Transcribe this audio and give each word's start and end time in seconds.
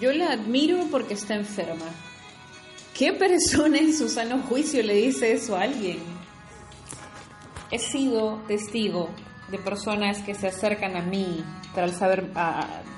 Yo 0.00 0.12
la 0.12 0.32
admiro 0.32 0.86
porque 0.90 1.14
está 1.14 1.34
enferma. 1.34 1.86
¿Qué 2.96 3.12
persona 3.12 3.78
en 3.78 3.92
su 3.92 4.08
sano 4.08 4.42
juicio 4.42 4.82
le 4.82 4.94
dice 4.94 5.32
eso 5.32 5.56
a 5.56 5.62
alguien? 5.62 5.98
He 7.70 7.78
sido 7.78 8.42
testigo 8.46 9.10
de 9.48 9.58
personas 9.58 10.22
que 10.22 10.34
se 10.34 10.48
acercan 10.48 10.96
a 10.96 11.02
mí 11.02 11.44
tras 11.74 11.98
saber, 11.98 12.30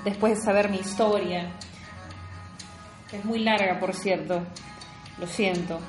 después 0.05 0.37
de 0.37 0.43
saber 0.43 0.69
mi 0.69 0.77
historia. 0.77 1.51
Es 3.11 3.25
muy 3.25 3.39
larga, 3.39 3.79
por 3.79 3.93
cierto. 3.93 4.43
Lo 5.19 5.27
siento. 5.27 5.79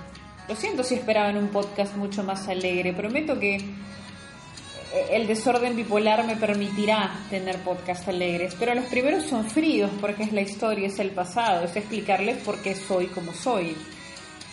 Lo 0.48 0.56
siento 0.56 0.82
si 0.82 0.94
esperaban 0.94 1.36
un 1.36 1.48
podcast 1.48 1.94
mucho 1.96 2.24
más 2.24 2.48
alegre. 2.48 2.92
Prometo 2.92 3.38
que 3.38 3.58
el 5.10 5.26
desorden 5.26 5.76
bipolar 5.76 6.24
me 6.24 6.36
permitirá 6.36 7.18
tener 7.30 7.58
podcasts 7.58 8.08
alegres, 8.08 8.54
pero 8.58 8.74
los 8.74 8.86
primeros 8.86 9.24
son 9.24 9.48
fríos 9.48 9.90
porque 10.00 10.22
es 10.22 10.32
la 10.32 10.40
historia, 10.40 10.88
es 10.88 10.98
el 10.98 11.10
pasado, 11.10 11.64
es 11.64 11.76
explicarles 11.76 12.38
por 12.38 12.60
qué 12.62 12.74
soy 12.74 13.06
como 13.06 13.32
soy. 13.32 13.76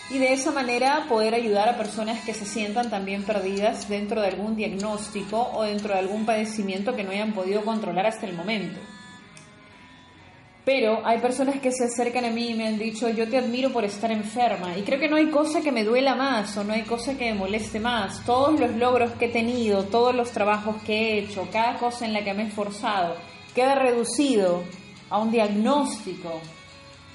Y 0.10 0.20
de 0.20 0.34
esa 0.34 0.52
manera 0.52 1.06
poder 1.10 1.34
ayudar 1.34 1.68
a 1.68 1.78
personas 1.78 2.24
que 2.24 2.34
se 2.34 2.46
sientan 2.46 2.90
también 2.90 3.24
perdidas 3.24 3.90
dentro 3.90 4.22
de 4.22 4.28
algún 4.28 4.56
diagnóstico 4.56 5.50
o 5.54 5.64
dentro 5.64 5.94
de 5.94 6.00
algún 6.00 6.26
padecimiento 6.26 6.96
que 6.96 7.04
no 7.04 7.12
hayan 7.12 7.34
podido 7.34 7.64
controlar 7.64 8.06
hasta 8.06 8.28
el 8.28 8.34
momento. 8.34 8.80
Pero 10.66 11.06
hay 11.06 11.20
personas 11.20 11.60
que 11.62 11.72
se 11.72 11.86
acercan 11.86 12.26
a 12.26 12.32
mí 12.32 12.50
y 12.50 12.54
me 12.56 12.68
han 12.68 12.80
dicho, 12.80 13.08
yo 13.10 13.30
te 13.30 13.38
admiro 13.38 13.72
por 13.72 13.86
estar 13.86 14.12
enferma. 14.12 14.76
Y 14.76 14.82
creo 14.82 15.00
que 15.00 15.08
no 15.08 15.16
hay 15.16 15.30
cosa 15.30 15.62
que 15.62 15.72
me 15.72 15.84
duela 15.84 16.16
más 16.16 16.58
o 16.58 16.64
no 16.64 16.74
hay 16.74 16.82
cosa 16.82 17.16
que 17.16 17.32
me 17.32 17.38
moleste 17.38 17.80
más. 17.80 18.26
Todos 18.26 18.60
los 18.60 18.76
logros 18.76 19.12
que 19.12 19.26
he 19.26 19.30
tenido, 19.30 19.84
todos 19.84 20.16
los 20.16 20.32
trabajos 20.32 20.78
que 20.84 20.94
he 20.94 21.20
hecho, 21.20 21.48
cada 21.52 21.78
cosa 21.78 22.08
en 22.08 22.14
la 22.14 22.24
que 22.24 22.34
me 22.34 22.44
he 22.44 22.48
esforzado, 22.48 23.16
queda 23.54 23.76
reducido 23.76 24.64
a 25.12 25.20
un 25.20 25.30
diagnóstico. 25.30 26.42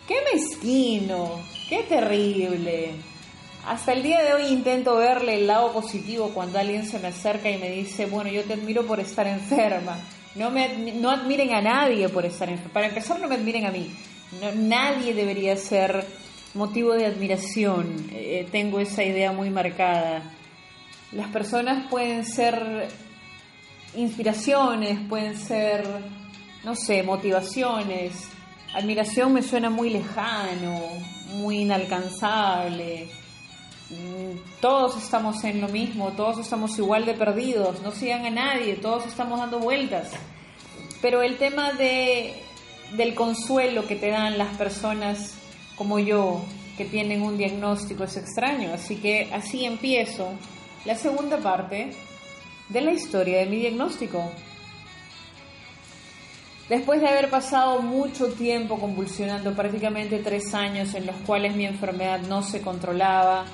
¡Qué 0.07 0.15
mezquino! 0.33 1.41
¡Qué 1.69 1.83
terrible! 1.89 2.93
Hasta 3.67 3.93
el 3.93 4.05
día 4.05 4.23
de 4.23 4.33
hoy 4.33 4.47
intento 4.47 4.97
verle 4.97 5.35
el 5.35 5.49
lado 5.49 5.73
positivo 5.73 6.31
cuando 6.33 6.61
alguien 6.61 6.87
se 6.87 7.01
me 7.01 7.09
acerca 7.09 7.51
y 7.51 7.59
me 7.59 7.71
dice, 7.71 8.07
bueno, 8.07 8.31
yo 8.31 8.45
te 8.45 8.55
admiro 8.55 8.87
por 8.87 9.01
estar 9.01 9.27
enferma. 9.27 9.99
No, 10.35 10.51
me, 10.51 10.93
no 10.95 11.11
admiren 11.11 11.53
a 11.55 11.61
nadie 11.61 12.09
por 12.09 12.25
estar 12.25 12.49
enfermo. 12.49 12.73
Para 12.73 12.87
empezar, 12.87 13.19
no 13.21 13.29
me 13.29 13.35
admiren 13.35 13.67
a 13.67 13.71
mí. 13.71 13.91
nadie 14.55 15.13
debería 15.13 15.57
ser 15.57 16.05
motivo 16.55 16.95
de 16.95 17.07
admiración. 17.07 18.09
Eh, 18.13 18.47
tengo 18.51 18.81
esa 18.81 19.03
idea 19.03 19.33
muy 19.33 19.51
marcada. 19.51 20.23
Las 21.13 21.29
personas 21.29 21.89
pueden 21.91 22.25
ser 22.25 22.89
inspiraciones, 23.97 25.01
pueden 25.09 25.37
ser, 25.37 25.85
no 26.65 26.77
sé, 26.77 27.03
motivaciones. 27.03 28.29
Admiración 28.75 29.33
me 29.33 29.43
suena 29.43 29.69
muy 29.69 29.91
lejano, 29.91 30.81
muy 31.35 31.63
inalcanzable. 31.63 33.09
Mm, 33.91 34.39
todos 34.61 34.97
estamos 34.97 35.43
en 35.43 35.61
lo 35.61 35.69
mismo, 35.69 36.13
todos 36.13 36.39
estamos 36.39 36.79
igual 36.79 37.05
de 37.07 37.15
perdidos, 37.15 37.83
no 37.83 37.91
sigan 37.91 38.25
a 38.25 38.31
nadie, 38.31 38.75
todos 38.75 39.05
estamos 39.07 39.41
dando 39.41 39.59
vueltas. 39.59 40.11
Pero 41.03 41.23
el 41.23 41.39
tema 41.39 41.73
de, 41.73 42.35
del 42.93 43.15
consuelo 43.15 43.87
que 43.89 43.97
te 43.97 44.11
dan 44.11 44.39
las 44.39 44.57
personas 44.57 45.35
como 45.75 45.99
yo, 45.99 46.41
que 46.77 46.85
tienen 46.85 47.23
un 47.23 47.37
diagnóstico, 47.37 48.05
es 48.05 48.17
extraño. 48.17 48.73
Así 48.73 48.97
que 48.97 49.29
así 49.33 49.65
empiezo 49.65 50.29
la 50.85 50.95
segunda 50.95 51.39
parte 51.39 51.91
de 52.69 52.81
la 52.81 52.93
historia 52.93 53.41
de 53.41 53.47
mi 53.47 53.57
diagnóstico. 53.57 54.31
Después 56.69 57.01
de 57.01 57.09
haber 57.09 57.29
pasado 57.29 57.83
mucho 57.83 58.29
tiempo 58.35 58.79
convulsionando, 58.79 59.53
prácticamente 59.55 60.21
tres 60.21 60.55
años 60.55 60.95
en 60.95 61.07
los 61.07 61.17
cuales 61.27 61.57
mi 61.57 61.67
enfermedad 61.67 62.21
no 62.29 62.45
se 62.45 62.63
controlaba, 62.63 63.47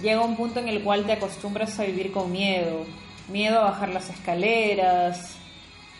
llega 0.00 0.20
un 0.20 0.36
punto 0.36 0.60
en 0.60 0.68
el 0.68 0.82
cual 0.82 1.04
te 1.04 1.12
acostumbras 1.12 1.78
a 1.78 1.84
vivir 1.84 2.12
con 2.12 2.32
miedo, 2.32 2.86
miedo 3.28 3.58
a 3.58 3.70
bajar 3.70 3.90
las 3.90 4.08
escaleras, 4.08 5.36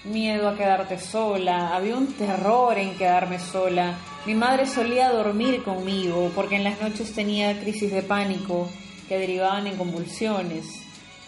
miedo 0.05 0.49
a 0.49 0.57
quedarte 0.57 0.99
sola, 0.99 1.75
había 1.75 1.97
un 1.97 2.13
terror 2.15 2.79
en 2.79 2.97
quedarme 2.97 3.39
sola. 3.39 3.95
Mi 4.27 4.35
madre 4.35 4.67
solía 4.67 5.11
dormir 5.11 5.63
conmigo 5.63 6.31
porque 6.35 6.57
en 6.57 6.65
las 6.65 6.81
noches 6.81 7.15
tenía 7.15 7.61
crisis 7.61 7.93
de 7.93 8.03
pánico 8.03 8.69
que 9.09 9.19
derivaban 9.19 9.67
en 9.67 9.77
convulsiones. 9.77 10.83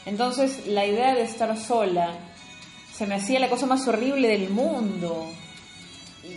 Entonces 0.07 0.67
la 0.67 0.87
idea 0.87 1.15
de 1.15 1.23
estar 1.23 1.57
sola 1.57 2.13
se 2.93 3.07
me 3.07 3.17
hacía 3.17 3.41
la 3.41 3.49
cosa 3.49 3.67
más 3.67 3.87
horrible 3.89 4.29
del 4.29 4.51
mundo 4.51 5.27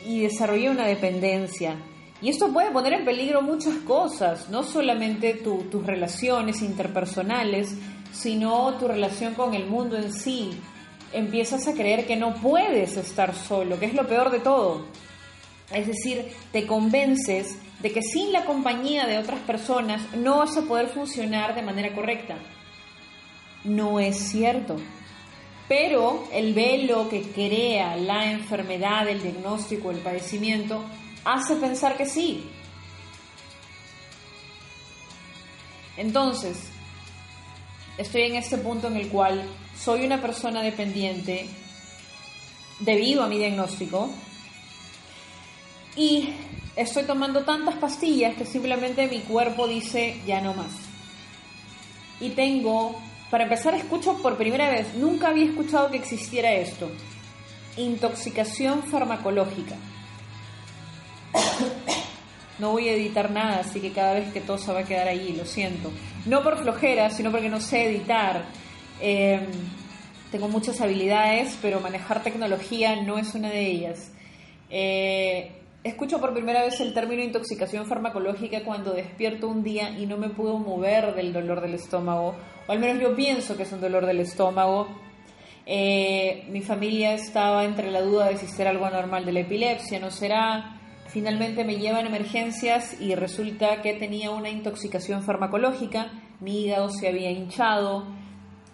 y 0.05 0.21
desarrollé 0.21 0.69
una 0.69 0.85
dependencia. 0.85 1.77
Y 2.21 2.29
esto 2.29 2.51
puede 2.51 2.71
poner 2.71 2.93
en 2.93 3.05
peligro 3.05 3.41
muchas 3.41 3.75
cosas, 3.85 4.49
no 4.49 4.63
solamente 4.63 5.35
tus 5.35 5.85
relaciones 5.85 6.61
interpersonales, 6.61 7.75
sino 8.11 8.73
tu 8.75 8.87
relación 8.87 9.35
con 9.35 9.53
el 9.53 9.67
mundo 9.67 9.97
en 9.97 10.11
sí. 10.11 10.59
Empiezas 11.13 11.67
a 11.67 11.73
creer 11.73 12.07
que 12.07 12.15
no 12.15 12.33
puedes 12.35 12.97
estar 12.97 13.35
solo, 13.35 13.79
que 13.79 13.85
es 13.85 13.93
lo 13.93 14.07
peor 14.07 14.31
de 14.31 14.39
todo. 14.39 14.85
Es 15.71 15.85
decir, 15.85 16.25
te 16.51 16.65
convences 16.65 17.57
de 17.81 17.91
que 17.91 18.01
sin 18.01 18.33
la 18.33 18.45
compañía 18.45 19.05
de 19.05 19.19
otras 19.19 19.39
personas 19.41 20.01
no 20.15 20.39
vas 20.39 20.57
a 20.57 20.63
poder 20.63 20.87
funcionar 20.87 21.53
de 21.53 21.61
manera 21.61 21.93
correcta. 21.93 22.35
No 23.63 23.99
es 23.99 24.17
cierto. 24.17 24.77
Pero 25.67 26.23
el 26.31 26.53
velo 26.53 27.09
que 27.09 27.21
crea 27.21 27.95
la 27.97 28.31
enfermedad, 28.31 29.07
el 29.07 29.21
diagnóstico, 29.21 29.91
el 29.91 29.97
padecimiento, 29.97 30.81
hace 31.27 31.57
pensar 31.57 31.97
que 31.97 32.05
sí. 32.05 32.49
Entonces, 35.97 36.57
estoy 37.97 38.21
en 38.23 38.35
este 38.35 38.57
punto 38.57 38.87
en 38.87 38.95
el 38.95 39.09
cual 39.09 39.43
soy 39.77 40.05
una 40.05 40.21
persona 40.21 40.61
dependiente 40.61 41.49
debido 42.79 43.23
a 43.23 43.27
mi 43.27 43.37
diagnóstico 43.39 44.09
y 45.97 46.29
estoy 46.77 47.03
tomando 47.03 47.43
tantas 47.43 47.75
pastillas 47.75 48.37
que 48.37 48.45
simplemente 48.45 49.07
mi 49.07 49.19
cuerpo 49.19 49.67
dice 49.67 50.21
ya 50.25 50.39
no 50.39 50.53
más. 50.53 50.71
Y 52.21 52.29
tengo, 52.29 52.95
para 53.29 53.43
empezar, 53.43 53.73
escucho 53.73 54.17
por 54.19 54.37
primera 54.37 54.69
vez, 54.69 54.93
nunca 54.95 55.29
había 55.29 55.45
escuchado 55.45 55.91
que 55.91 55.97
existiera 55.97 56.53
esto, 56.53 56.89
intoxicación 57.75 58.83
farmacológica. 58.83 59.75
No 62.59 62.71
voy 62.71 62.89
a 62.89 62.93
editar 62.93 63.29
nada, 63.31 63.59
así 63.59 63.79
que 63.79 63.91
cada 63.91 64.13
vez 64.13 64.31
que 64.33 64.41
todo 64.41 64.57
se 64.57 64.71
va 64.71 64.79
a 64.79 64.83
quedar 64.83 65.07
ahí, 65.07 65.33
lo 65.37 65.45
siento. 65.45 65.91
No 66.25 66.43
por 66.43 66.57
flojera, 66.57 67.09
sino 67.09 67.31
porque 67.31 67.49
no 67.49 67.61
sé 67.61 67.85
editar. 67.85 68.45
Em, 68.99 69.45
tengo 70.31 70.47
muchas 70.47 70.81
habilidades, 70.81 71.57
pero 71.61 71.79
manejar 71.79 72.23
tecnología 72.23 73.01
no 73.01 73.17
es 73.17 73.35
una 73.35 73.49
de 73.49 73.65
ellas. 73.65 74.11
Eh, 74.69 75.51
escucho 75.83 76.19
por 76.19 76.33
primera 76.33 76.63
vez 76.63 76.79
el 76.81 76.93
término 76.93 77.23
intoxicación 77.23 77.85
farmacológica 77.85 78.63
cuando 78.63 78.93
despierto 78.93 79.47
un 79.47 79.63
día 79.63 79.91
y 79.91 80.05
no 80.05 80.17
me 80.17 80.29
puedo 80.29 80.57
mover 80.57 81.13
del 81.15 81.31
dolor 81.31 81.61
del 81.61 81.75
estómago, 81.75 82.35
o 82.67 82.71
al 82.71 82.79
menos 82.79 83.01
yo 83.01 83.15
pienso 83.15 83.55
que 83.55 83.63
es 83.63 83.71
un 83.71 83.81
dolor 83.81 84.05
del 84.05 84.19
estómago. 84.19 84.87
Eh, 85.65 86.45
mi 86.49 86.61
familia 86.61 87.13
estaba 87.13 87.65
entre 87.65 87.91
la 87.91 88.01
duda 88.01 88.29
de 88.29 88.37
si 88.37 88.47
será 88.47 88.71
algo 88.71 88.85
anormal 88.85 89.25
de 89.25 89.33
la 89.33 89.41
epilepsia, 89.41 89.99
no 89.99 90.11
será. 90.11 90.76
Finalmente 91.17 91.63
me 91.63 91.77
llevan 91.77 92.05
emergencias 92.05 93.01
y 93.01 93.15
resulta 93.15 93.81
que 93.81 93.93
tenía 93.93 94.29
una 94.29 94.51
intoxicación 94.51 95.23
farmacológica, 95.23 96.11
mi 96.41 96.61
hígado 96.61 96.89
se 96.91 97.07
había 97.07 97.31
hinchado 97.31 98.05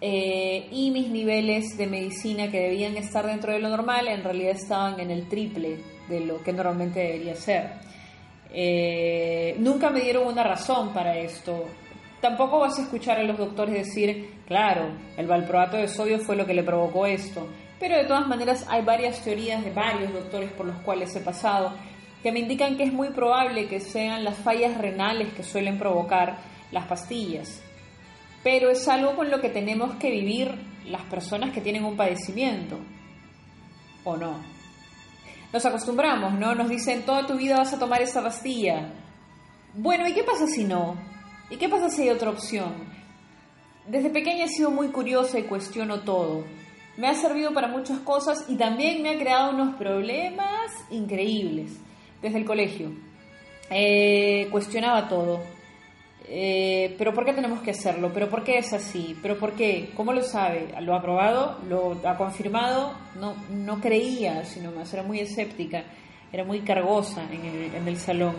eh, 0.02 0.68
y 0.70 0.92
mis 0.92 1.10
niveles 1.10 1.78
de 1.78 1.88
medicina 1.88 2.52
que 2.52 2.60
debían 2.60 2.98
estar 2.98 3.26
dentro 3.26 3.54
de 3.54 3.60
lo 3.60 3.70
normal 3.70 4.10
en 4.10 4.26
realidad 4.26 4.58
estaban 4.58 5.00
en 5.00 5.10
el 5.10 5.30
triple 5.30 5.78
de 6.10 6.20
lo 6.20 6.44
que 6.44 6.52
normalmente 6.52 7.00
debería 7.00 7.36
ser. 7.36 7.76
Eh, 8.54 9.56
nunca 9.60 9.90
me 9.90 10.02
dieron 10.02 10.28
una 10.28 10.44
razón 10.44 10.92
para 10.92 11.18
esto. 11.18 11.68
Tampoco 12.20 12.60
vas 12.60 12.78
a 12.78 12.82
escuchar 12.82 13.20
a 13.20 13.24
los 13.24 13.38
doctores 13.38 13.74
decir, 13.74 14.42
claro, 14.46 14.90
el 15.16 15.28
valproato 15.28 15.78
de 15.78 15.88
sodio 15.88 16.20
fue 16.20 16.36
lo 16.36 16.46
que 16.46 16.54
le 16.54 16.64
provocó 16.64 17.06
esto. 17.06 17.48
Pero 17.80 17.96
de 17.96 18.04
todas 18.04 18.28
maneras 18.28 18.66
hay 18.70 18.84
varias 18.84 19.24
teorías 19.24 19.64
de 19.64 19.72
varios 19.72 20.12
doctores 20.12 20.52
por 20.52 20.66
los 20.66 20.76
cuales 20.82 21.16
he 21.16 21.22
pasado 21.22 21.72
que 22.24 22.32
me 22.32 22.40
indican 22.40 22.78
que 22.78 22.86
es 22.86 22.94
muy 22.94 23.10
probable 23.10 23.68
que 23.68 23.82
sean 23.82 24.24
las 24.24 24.38
fallas 24.38 24.78
renales 24.78 25.34
que 25.34 25.44
suelen 25.44 25.78
provocar 25.78 26.38
las 26.72 26.88
pastillas. 26.88 27.62
Pero 28.44 28.70
es 28.70 28.88
algo 28.88 29.16
con 29.18 29.30
lo 29.30 29.42
que 29.42 29.50
tenemos 29.50 29.96
que 29.96 30.10
vivir 30.10 30.56
las 30.86 31.02
personas 31.04 31.54
que 31.54 31.60
tienen 31.60 31.84
un 31.84 31.98
padecimiento. 31.98 32.80
¿O 34.06 34.16
no? 34.16 34.40
Nos 35.52 35.66
acostumbramos, 35.66 36.34
¿no? 36.34 36.56
Nos 36.56 36.70
dicen, 36.70 37.04
toda 37.06 37.28
tu 37.28 37.36
vida 37.36 37.58
vas 37.58 37.74
a 37.74 37.80
tomar 37.80 38.02
esa 38.02 38.24
pastilla. 38.24 38.94
Bueno, 39.74 40.08
¿y 40.08 40.14
qué 40.14 40.24
pasa 40.24 40.48
si 40.48 40.64
no? 40.64 40.96
¿Y 41.50 41.58
qué 41.58 41.68
pasa 41.68 41.90
si 41.90 42.04
hay 42.04 42.10
otra 42.10 42.30
opción? 42.30 42.74
Desde 43.86 44.10
pequeña 44.10 44.46
he 44.46 44.50
sido 44.50 44.72
muy 44.72 44.88
curiosa 44.88 45.40
y 45.40 45.44
cuestiono 45.44 46.02
todo. 46.02 46.46
Me 46.96 47.10
ha 47.10 47.16
servido 47.16 47.54
para 47.54 47.68
muchas 47.68 48.00
cosas 48.00 48.46
y 48.48 48.56
también 48.56 49.04
me 49.04 49.10
ha 49.10 49.20
creado 49.20 49.52
unos 49.52 49.76
problemas 49.76 50.72
increíbles 50.90 51.82
desde 52.24 52.40
el 52.40 52.46
colegio. 52.46 52.92
Eh, 53.70 54.48
cuestionaba 54.50 55.08
todo. 55.08 55.42
Eh, 56.28 56.96
pero 56.98 57.14
¿por 57.14 57.26
qué 57.26 57.34
tenemos 57.34 57.62
que 57.62 57.72
hacerlo? 57.72 58.12
¿Pero 58.14 58.30
por 58.30 58.44
qué 58.44 58.58
es 58.58 58.74
así? 58.74 59.16
¿Pero 59.22 59.38
por 59.38 59.54
qué? 59.54 59.92
¿Cómo 59.96 60.14
lo 60.14 60.24
sabe? 60.24 60.70
¿Lo 60.82 60.96
ha 60.96 61.02
probado? 61.02 61.60
¿Lo 61.68 62.00
ha 62.08 62.18
confirmado? 62.18 62.94
No, 63.20 63.36
no 63.52 63.80
creía, 63.82 64.46
sino 64.46 64.72
más, 64.72 64.92
era 64.94 65.04
muy 65.04 65.20
escéptica, 65.20 65.84
era 66.32 66.44
muy 66.46 66.62
cargosa 66.62 67.24
en 67.32 67.46
el, 67.46 67.76
en 67.76 67.88
el 67.88 67.98
salón. 67.98 68.36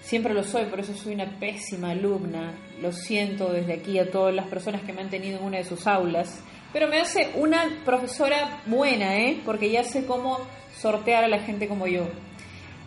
Siempre 0.00 0.34
lo 0.34 0.42
soy, 0.42 0.64
por 0.64 0.80
eso 0.80 0.92
soy 0.94 1.14
una 1.14 1.38
pésima 1.38 1.92
alumna. 1.92 2.52
Lo 2.80 2.90
siento 2.90 3.52
desde 3.52 3.74
aquí 3.74 4.00
a 4.00 4.10
todas 4.10 4.34
las 4.34 4.46
personas 4.48 4.82
que 4.82 4.92
me 4.92 5.02
han 5.02 5.10
tenido 5.10 5.38
en 5.38 5.44
una 5.44 5.58
de 5.58 5.64
sus 5.64 5.86
aulas. 5.86 6.42
Pero 6.72 6.88
me 6.88 7.00
hace 7.00 7.30
una 7.36 7.82
profesora 7.84 8.60
buena, 8.66 9.18
¿eh? 9.18 9.40
Porque 9.44 9.70
ya 9.70 9.84
sé 9.84 10.04
cómo 10.04 10.38
sortear 10.76 11.22
a 11.22 11.28
la 11.28 11.38
gente 11.38 11.68
como 11.68 11.86
yo. 11.86 12.08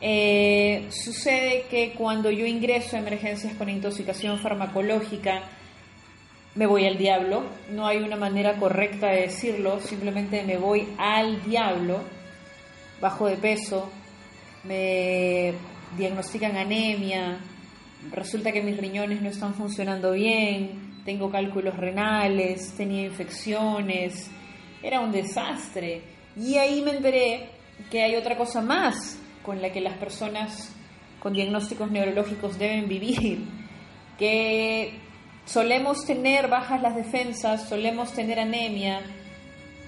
Eh, 0.02 0.88
sucede 0.90 1.66
que 1.70 1.94
cuando 1.94 2.30
yo 2.30 2.46
ingreso 2.46 2.96
a 2.96 3.00
emergencias 3.00 3.54
con 3.56 3.70
intoxicación 3.70 4.40
farmacológica, 4.40 5.44
me 6.56 6.66
voy 6.66 6.86
al 6.86 6.98
diablo. 6.98 7.44
No 7.72 7.88
hay 7.88 7.98
una 7.98 8.16
manera 8.16 8.58
correcta 8.58 9.08
de 9.08 9.22
decirlo, 9.22 9.80
simplemente 9.80 10.44
me 10.44 10.58
voy 10.58 10.88
al 10.98 11.44
diablo. 11.44 12.02
Bajo 13.02 13.28
de 13.28 13.38
peso, 13.38 13.92
me 14.64 15.54
diagnostican 15.98 16.56
anemia, 16.56 17.40
resulta 18.12 18.52
que 18.52 18.62
mis 18.62 18.78
riñones 18.78 19.22
no 19.22 19.30
están 19.30 19.54
funcionando 19.54 20.14
bien, 20.14 21.02
tengo 21.04 21.30
cálculos 21.30 21.76
renales, 21.76 22.74
tenía 22.76 23.04
infecciones, 23.04 24.30
era 24.82 25.02
un 25.02 25.12
desastre. 25.12 26.02
Y 26.38 26.56
ahí 26.56 26.82
me 26.82 26.92
enteré 26.92 27.50
que 27.92 28.02
hay 28.02 28.16
otra 28.16 28.38
cosa 28.38 28.62
más 28.62 29.20
con 29.46 29.62
la 29.62 29.72
que 29.72 29.82
las 29.82 29.98
personas 29.98 30.72
con 31.20 31.34
diagnósticos 31.34 31.92
neurológicos 31.92 32.58
deben 32.58 32.88
vivir, 32.88 33.46
que 34.18 35.00
solemos 35.46 36.06
tener 36.06 36.48
bajas 36.48 36.82
las 36.82 36.96
defensas, 36.96 37.70
solemos 37.70 38.12
tener 38.14 38.40
anemia, 38.40 39.02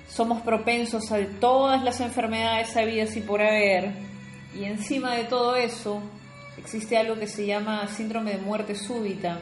somos 0.07 0.42
propensos 0.42 1.12
a 1.12 1.19
todas 1.39 1.83
las 1.83 2.00
enfermedades 2.00 2.75
habidas 2.77 3.15
y 3.18 3.21
por 3.21 3.42
haber, 3.42 3.92
y 4.56 4.65
encima 4.65 5.15
de 5.15 5.25
todo 5.25 5.56
eso 5.56 6.01
existe 6.57 6.98
algo 6.98 7.19
que 7.19 7.27
se 7.27 7.45
llama 7.45 7.88
síndrome 7.88 8.31
de 8.31 8.38
muerte 8.39 8.75
súbita, 8.75 9.39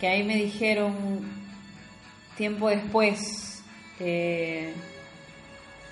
que 0.00 0.08
ahí 0.08 0.24
me 0.24 0.36
dijeron 0.36 0.94
tiempo 2.36 2.68
después, 2.68 3.62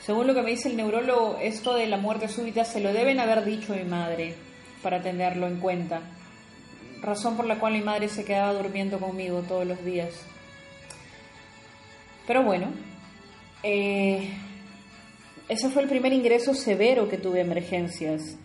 según 0.05 0.27
lo 0.27 0.35
que 0.35 0.43
me 0.43 0.51
dice 0.51 0.69
el 0.69 0.77
neurólogo, 0.77 1.39
esto 1.41 1.75
de 1.75 1.87
la 1.87 1.97
muerte 1.97 2.27
súbita 2.27 2.65
se 2.65 2.81
lo 2.81 2.93
deben 2.93 3.21
haber 3.21 3.45
dicho 3.45 3.73
a 3.73 3.77
mi 3.77 3.85
madre 3.85 4.35
para 4.83 5.01
tenerlo 5.01 5.47
en 5.47 5.61
cuenta. 5.61 6.01
Razón 7.01 7.37
por 7.37 7.47
la 7.47 7.61
cual 7.61 7.75
mi 7.75 7.83
madre 7.83 8.09
se 8.09 8.25
quedaba 8.25 8.53
durmiendo 8.53 8.99
conmigo 8.99 9.43
todos 9.43 9.65
los 9.65 9.85
días. 9.85 10.11
Pero 12.27 12.43
bueno, 12.43 12.73
eh, 13.63 14.29
ese 15.49 15.69
fue 15.71 15.83
el 15.83 15.89
primer 15.89 16.13
ingreso 16.13 16.53
severo 16.53 17.09
que 17.09 17.19
tuve 17.19 17.39
a 17.39 17.45
emergencias. 17.45 18.37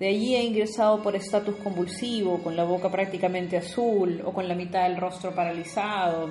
De 0.00 0.08
allí 0.08 0.34
he 0.36 0.42
ingresado 0.42 1.02
por 1.02 1.16
estatus 1.16 1.56
convulsivo, 1.56 2.42
con 2.42 2.56
la 2.56 2.64
boca 2.64 2.90
prácticamente 2.90 3.58
azul, 3.58 4.22
o 4.24 4.32
con 4.32 4.48
la 4.48 4.54
mitad 4.54 4.84
del 4.84 4.96
rostro 4.96 5.34
paralizado, 5.34 6.30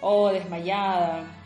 o 0.00 0.30
desmayada, 0.30 1.39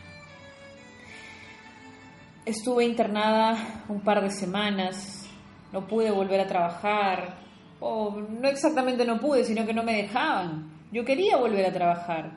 Estuve 2.47 2.85
internada 2.85 3.85
un 3.89 4.03
par 4.03 4.23
de 4.23 4.29
semanas, 4.29 5.27
no 5.73 5.87
pude 5.87 6.11
volver 6.11 6.41
a 6.41 6.47
trabajar, 6.47 7.39
o 7.81 8.21
no 8.21 8.47
exactamente 8.49 9.07
no 9.07 9.19
pude, 9.19 9.45
sino 9.45 9.65
que 9.65 9.73
no 9.73 9.83
me 9.83 10.03
dejaban. 10.03 10.71
Yo 10.93 11.07
quería 11.07 11.39
volver 11.39 11.65
a 11.65 11.73
trabajar. 11.73 12.33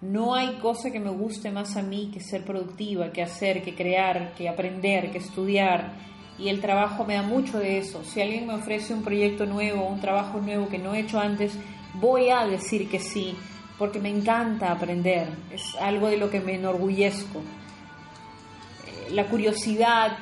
No 0.00 0.34
hay 0.34 0.54
cosa 0.62 0.90
que 0.90 0.98
me 0.98 1.10
guste 1.10 1.50
más 1.50 1.76
a 1.76 1.82
mí 1.82 2.10
que 2.10 2.20
ser 2.20 2.42
productiva, 2.42 3.12
que 3.12 3.22
hacer, 3.22 3.62
que 3.62 3.74
crear, 3.74 4.32
que 4.32 4.48
aprender, 4.48 5.10
que 5.10 5.18
estudiar. 5.18 5.92
Y 6.38 6.48
el 6.48 6.62
trabajo 6.62 7.04
me 7.04 7.16
da 7.16 7.22
mucho 7.22 7.58
de 7.58 7.76
eso. 7.76 8.02
Si 8.02 8.22
alguien 8.22 8.46
me 8.46 8.54
ofrece 8.54 8.94
un 8.94 9.02
proyecto 9.02 9.44
nuevo, 9.44 9.86
un 9.86 10.00
trabajo 10.00 10.40
nuevo 10.40 10.70
que 10.70 10.78
no 10.78 10.94
he 10.94 11.00
hecho 11.00 11.20
antes, 11.20 11.52
voy 12.00 12.30
a 12.30 12.46
decir 12.46 12.88
que 12.88 12.98
sí, 12.98 13.36
porque 13.76 14.00
me 14.00 14.08
encanta 14.08 14.72
aprender. 14.72 15.28
Es 15.52 15.76
algo 15.78 16.08
de 16.08 16.16
lo 16.16 16.30
que 16.30 16.40
me 16.40 16.54
enorgullezco 16.54 17.42
la 19.12 19.26
curiosidad 19.26 20.18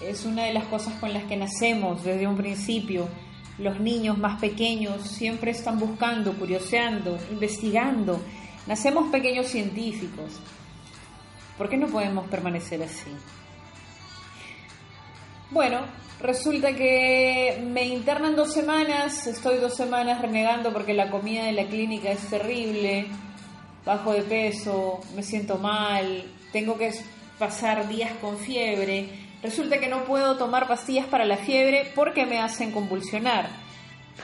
es 0.00 0.24
una 0.24 0.44
de 0.44 0.54
las 0.54 0.64
cosas 0.64 0.94
con 0.94 1.12
las 1.12 1.24
que 1.24 1.36
nacemos 1.36 2.04
desde 2.04 2.26
un 2.26 2.36
principio. 2.36 3.08
Los 3.58 3.78
niños 3.80 4.16
más 4.18 4.40
pequeños 4.40 5.02
siempre 5.02 5.50
están 5.50 5.78
buscando, 5.78 6.32
curioseando, 6.34 7.18
investigando. 7.30 8.20
Nacemos 8.66 9.10
pequeños 9.10 9.46
científicos. 9.46 10.40
¿Por 11.58 11.68
qué 11.68 11.76
no 11.76 11.88
podemos 11.88 12.26
permanecer 12.28 12.82
así? 12.82 13.10
Bueno, 15.50 15.80
resulta 16.20 16.74
que 16.74 17.62
me 17.66 17.84
internan 17.84 18.36
dos 18.36 18.52
semanas, 18.52 19.26
estoy 19.26 19.58
dos 19.58 19.74
semanas 19.74 20.22
renegando 20.22 20.72
porque 20.72 20.94
la 20.94 21.10
comida 21.10 21.44
de 21.44 21.52
la 21.52 21.66
clínica 21.66 22.10
es 22.12 22.30
terrible, 22.30 23.08
bajo 23.84 24.12
de 24.12 24.22
peso, 24.22 25.00
me 25.14 25.22
siento 25.22 25.58
mal, 25.58 26.24
tengo 26.52 26.78
que 26.78 26.92
pasar 27.40 27.88
días 27.88 28.12
con 28.20 28.36
fiebre. 28.36 29.08
Resulta 29.42 29.80
que 29.80 29.88
no 29.88 30.04
puedo 30.04 30.36
tomar 30.36 30.68
pastillas 30.68 31.06
para 31.06 31.24
la 31.24 31.38
fiebre 31.38 31.90
porque 31.96 32.26
me 32.26 32.38
hacen 32.38 32.70
convulsionar. 32.70 33.48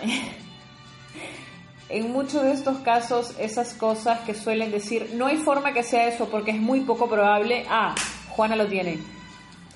en 1.88 2.12
muchos 2.12 2.42
de 2.42 2.52
estos 2.52 2.78
casos, 2.78 3.34
esas 3.38 3.72
cosas 3.72 4.20
que 4.20 4.34
suelen 4.34 4.70
decir, 4.70 5.12
no 5.14 5.26
hay 5.26 5.38
forma 5.38 5.72
que 5.72 5.82
sea 5.82 6.06
eso 6.06 6.28
porque 6.28 6.50
es 6.50 6.60
muy 6.60 6.80
poco 6.82 7.08
probable, 7.08 7.64
ah, 7.70 7.94
Juana 8.28 8.54
lo 8.54 8.66
tiene. 8.66 8.98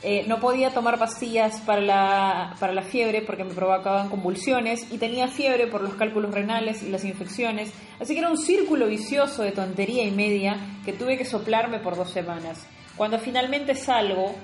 Eh, 0.03 0.25
no 0.26 0.41
podía 0.41 0.71
tomar 0.71 0.99
pastillas 0.99 1.61
para 1.61 1.81
la, 1.81 2.57
para 2.59 2.73
la 2.73 2.83
fiebre 2.83 3.23
porque 3.23 3.45
me 3.45 3.55
provocaban 3.55 4.09
convulsiones 4.09 4.87
y 4.91 4.99
tenía 4.99 5.29
fiebre 5.29 5.67
por 5.67 5.83
los 5.83 5.95
cálculos 5.95 6.33
renales 6.33 6.83
y 6.83 6.91
las 6.91 7.05
infecciones. 7.05 7.73
Así 7.99 8.12
que 8.14 8.21
era 8.21 8.31
un 8.31 8.38
círculo 8.38 8.87
vicioso 8.87 9.43
de 9.43 9.53
tontería 9.53 10.05
y 10.05 10.11
media 10.11 10.59
que 10.85 10.93
tuve 10.93 11.17
que 11.17 11.25
soplarme 11.25 11.81
por 11.81 11.97
dos 11.97 12.11
semanas. 12.11 12.67
Cuando 13.00 13.19
finalmente 13.19 13.75
salgo, 13.75 14.35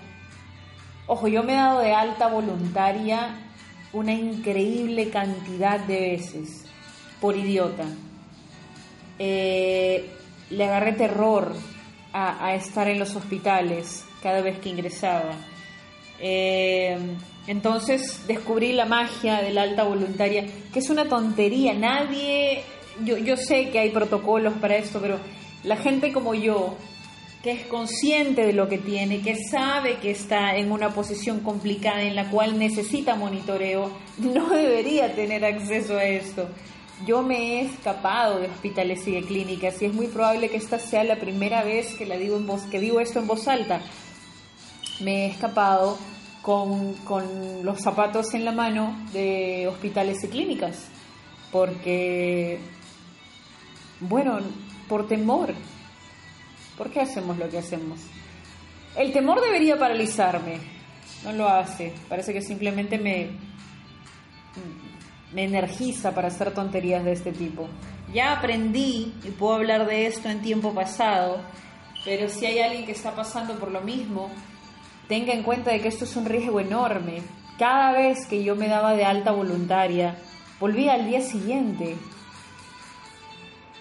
ojo, 1.06 1.28
yo 1.28 1.42
me 1.42 1.52
he 1.52 1.56
dado 1.56 1.80
de 1.80 1.92
alta 1.92 2.28
voluntaria 2.28 3.36
una 3.92 4.14
increíble 4.14 5.10
cantidad 5.10 5.78
de 5.78 6.00
veces, 6.00 6.64
por 7.20 7.36
idiota. 7.36 7.84
Eh, 9.18 10.08
le 10.48 10.64
agarré 10.64 10.92
terror 10.92 11.52
a, 12.14 12.54
estar 12.54 12.88
en 12.88 12.98
los 12.98 13.14
hospitales 13.14 14.06
cada 14.22 14.40
vez 14.40 14.58
que 14.58 14.70
ingresaba. 14.70 15.34
Eh, 16.18 16.96
entonces 17.46 18.26
descubrí 18.26 18.72
la 18.72 18.86
magia 18.86 19.42
de 19.42 19.52
la 19.52 19.64
alta 19.64 19.82
voluntaria, 19.82 20.46
que 20.72 20.78
es 20.78 20.88
una 20.88 21.04
tontería. 21.04 21.74
Nadie, 21.74 22.62
yo, 23.04 23.18
yo 23.18 23.36
sé 23.36 23.68
que 23.68 23.80
hay 23.80 23.90
protocolos 23.90 24.54
para 24.54 24.76
esto, 24.76 24.98
pero 25.02 25.20
la 25.62 25.76
gente 25.76 26.10
como 26.10 26.32
yo, 26.32 26.78
que 27.46 27.52
es 27.52 27.66
consciente 27.66 28.44
de 28.44 28.52
lo 28.52 28.68
que 28.68 28.78
tiene, 28.78 29.20
que 29.20 29.36
sabe 29.36 29.98
que 29.98 30.10
está 30.10 30.56
en 30.56 30.72
una 30.72 30.92
posición 30.92 31.38
complicada 31.38 32.02
en 32.02 32.16
la 32.16 32.28
cual 32.28 32.58
necesita 32.58 33.14
monitoreo, 33.14 33.88
no 34.18 34.48
debería 34.50 35.14
tener 35.14 35.44
acceso 35.44 35.96
a 35.96 36.02
esto. 36.02 36.48
Yo 37.06 37.22
me 37.22 37.36
he 37.36 37.66
escapado 37.66 38.40
de 38.40 38.48
hospitales 38.48 39.06
y 39.06 39.12
de 39.12 39.22
clínicas 39.22 39.80
y 39.80 39.84
es 39.84 39.94
muy 39.94 40.08
probable 40.08 40.48
que 40.48 40.56
esta 40.56 40.80
sea 40.80 41.04
la 41.04 41.20
primera 41.20 41.62
vez 41.62 41.94
que 41.94 42.04
la 42.04 42.16
digo 42.16 42.36
en 42.36 42.48
voz, 42.48 42.62
que 42.62 42.80
digo 42.80 42.98
esto 42.98 43.20
en 43.20 43.28
voz 43.28 43.46
alta. 43.46 43.80
Me 44.98 45.26
he 45.26 45.30
escapado 45.30 45.98
con, 46.42 46.94
con 47.04 47.64
los 47.64 47.80
zapatos 47.80 48.34
en 48.34 48.44
la 48.44 48.50
mano 48.50 49.06
de 49.12 49.68
hospitales 49.68 50.24
y 50.24 50.26
clínicas, 50.26 50.88
porque, 51.52 52.58
bueno, 54.00 54.40
por 54.88 55.06
temor, 55.06 55.54
¿Por 56.76 56.90
qué 56.90 57.00
hacemos 57.00 57.38
lo 57.38 57.48
que 57.48 57.58
hacemos? 57.58 58.00
El 58.96 59.12
temor 59.12 59.40
debería 59.40 59.78
paralizarme, 59.78 60.58
no 61.24 61.32
lo 61.32 61.48
hace. 61.48 61.92
Parece 62.08 62.32
que 62.32 62.42
simplemente 62.42 62.98
me, 62.98 63.30
me 65.32 65.44
energiza 65.44 66.14
para 66.14 66.28
hacer 66.28 66.52
tonterías 66.52 67.04
de 67.04 67.12
este 67.12 67.32
tipo. 67.32 67.68
Ya 68.12 68.32
aprendí 68.32 69.14
y 69.24 69.30
puedo 69.30 69.54
hablar 69.54 69.86
de 69.86 70.06
esto 70.06 70.28
en 70.28 70.40
tiempo 70.40 70.72
pasado, 70.72 71.40
pero 72.04 72.28
si 72.28 72.46
hay 72.46 72.60
alguien 72.60 72.86
que 72.86 72.92
está 72.92 73.14
pasando 73.14 73.58
por 73.58 73.70
lo 73.70 73.80
mismo, 73.80 74.30
tenga 75.08 75.32
en 75.32 75.42
cuenta 75.42 75.72
de 75.72 75.80
que 75.80 75.88
esto 75.88 76.04
es 76.04 76.16
un 76.16 76.24
riesgo 76.24 76.60
enorme. 76.60 77.22
Cada 77.58 77.92
vez 77.92 78.26
que 78.26 78.44
yo 78.44 78.54
me 78.54 78.68
daba 78.68 78.94
de 78.94 79.04
alta 79.04 79.32
voluntaria, 79.32 80.16
volvía 80.60 80.94
al 80.94 81.06
día 81.06 81.20
siguiente. 81.20 81.96